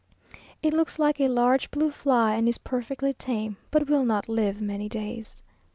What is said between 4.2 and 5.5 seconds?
live many days.